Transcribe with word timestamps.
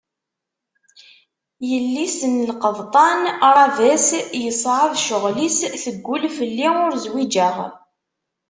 Yelli-s 1.69 2.19
n 2.33 2.35
lqebṭan 2.49 3.21
Ravès, 3.55 4.07
yeṣɛeb 4.43 4.91
ccɣel-is, 5.03 5.57
teggul 5.83 6.23
fell-i 6.37 6.67
ur 6.83 6.93
zwiǧeɣ. 7.05 7.57